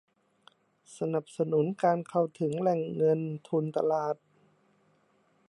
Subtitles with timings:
[0.97, 4.15] สนับสนุนการเข้าถึงแหล่งเงินทุนตลาด